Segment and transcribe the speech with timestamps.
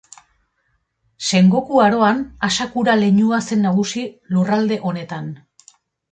[1.25, 4.05] Sengoku Aroan Asakura leinua zen nagusi
[4.37, 5.29] lurralde honetan.